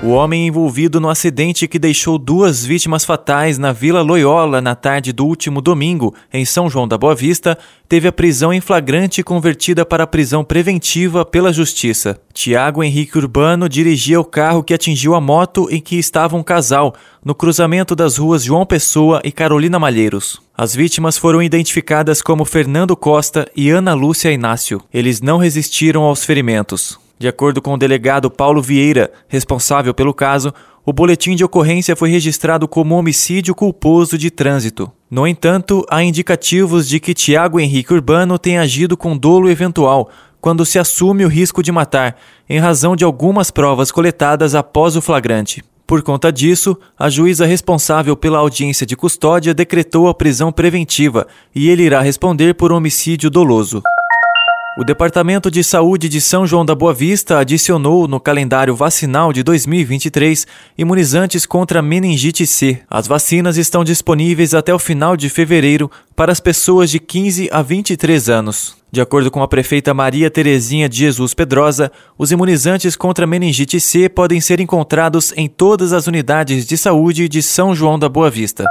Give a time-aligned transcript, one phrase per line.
[0.00, 5.12] O homem envolvido no acidente que deixou duas vítimas fatais na Vila Loyola na tarde
[5.12, 9.84] do último domingo, em São João da Boa Vista, teve a prisão em flagrante convertida
[9.84, 12.16] para prisão preventiva pela Justiça.
[12.32, 16.94] Tiago Henrique Urbano dirigia o carro que atingiu a moto em que estava um casal,
[17.24, 20.40] no cruzamento das ruas João Pessoa e Carolina Malheiros.
[20.56, 24.80] As vítimas foram identificadas como Fernando Costa e Ana Lúcia Inácio.
[24.94, 27.07] Eles não resistiram aos ferimentos.
[27.18, 30.54] De acordo com o delegado Paulo Vieira, responsável pelo caso,
[30.86, 34.90] o boletim de ocorrência foi registrado como homicídio culposo de trânsito.
[35.10, 40.08] No entanto, há indicativos de que Tiago Henrique Urbano tem agido com dolo eventual
[40.40, 42.16] quando se assume o risco de matar,
[42.48, 45.64] em razão de algumas provas coletadas após o flagrante.
[45.86, 51.68] Por conta disso, a juíza responsável pela audiência de custódia decretou a prisão preventiva e
[51.68, 53.82] ele irá responder por homicídio doloso.
[54.78, 59.42] O Departamento de Saúde de São João da Boa Vista adicionou no calendário vacinal de
[59.42, 60.46] 2023
[60.78, 62.80] imunizantes contra meningite C.
[62.88, 67.60] As vacinas estão disponíveis até o final de fevereiro para as pessoas de 15 a
[67.60, 68.76] 23 anos.
[68.92, 74.08] De acordo com a prefeita Maria Terezinha de Jesus Pedrosa, os imunizantes contra meningite C
[74.08, 78.64] podem ser encontrados em todas as unidades de saúde de São João da Boa Vista.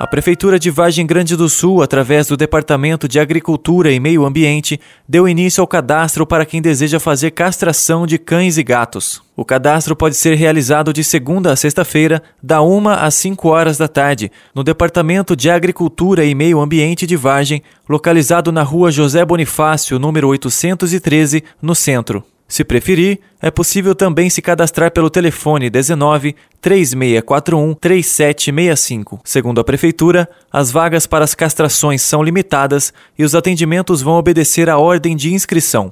[0.00, 4.80] A Prefeitura de Vargem Grande do Sul, através do Departamento de Agricultura e Meio Ambiente,
[5.06, 9.20] deu início ao cadastro para quem deseja fazer castração de cães e gatos.
[9.36, 13.88] O cadastro pode ser realizado de segunda a sexta-feira, da 1 às 5 horas da
[13.88, 19.98] tarde, no Departamento de Agricultura e Meio Ambiente de Vargem, localizado na rua José Bonifácio,
[19.98, 22.24] número 813, no centro.
[22.50, 29.20] Se preferir, é possível também se cadastrar pelo telefone 19 3641 3765.
[29.24, 34.68] Segundo a Prefeitura, as vagas para as castrações são limitadas e os atendimentos vão obedecer
[34.68, 35.88] à ordem de inscrição.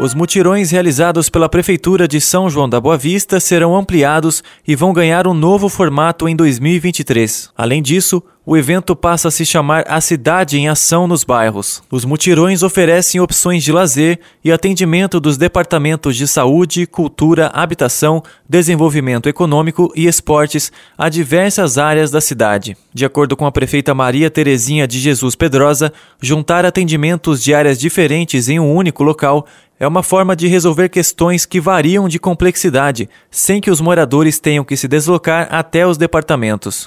[0.00, 4.92] Os mutirões realizados pela Prefeitura de São João da Boa Vista serão ampliados e vão
[4.92, 7.50] ganhar um novo formato em 2023.
[7.56, 11.80] Além disso, o evento passa a se chamar A Cidade em Ação nos Bairros.
[11.88, 19.28] Os mutirões oferecem opções de lazer e atendimento dos departamentos de saúde, cultura, habitação, desenvolvimento
[19.28, 22.76] econômico e esportes a diversas áreas da cidade.
[22.92, 28.48] De acordo com a prefeita Maria Terezinha de Jesus Pedrosa, juntar atendimentos de áreas diferentes
[28.48, 29.46] em um único local
[29.78, 34.64] é uma forma de resolver questões que variam de complexidade, sem que os moradores tenham
[34.64, 36.84] que se deslocar até os departamentos.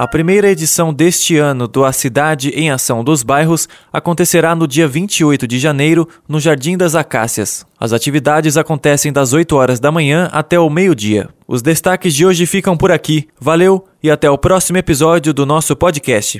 [0.00, 4.88] A primeira edição deste ano do A Cidade em Ação dos Bairros acontecerá no dia
[4.88, 7.66] 28 de janeiro, no Jardim das Acácias.
[7.78, 11.28] As atividades acontecem das 8 horas da manhã até o meio-dia.
[11.46, 13.28] Os destaques de hoje ficam por aqui.
[13.38, 16.38] Valeu e até o próximo episódio do nosso podcast.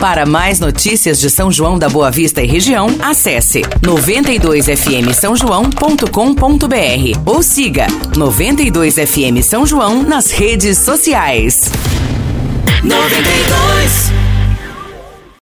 [0.00, 5.34] Para mais notícias de São João da Boa Vista e região, acesse 92fm São
[7.26, 11.70] ou siga 92fm São João nas redes sociais.
[12.82, 14.25] 92